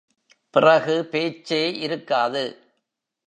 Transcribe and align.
பிறகு 0.49 1.05
பேச்சே 1.05 1.73
இருக்காது. 1.73 2.57